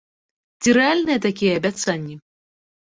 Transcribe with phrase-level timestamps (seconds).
[0.61, 2.15] Ці рэальныя такія абяцанні?